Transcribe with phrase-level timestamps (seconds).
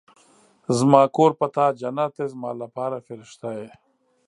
[0.77, 3.67] زما کور په تا جنت دی زما لپاره فرښته يې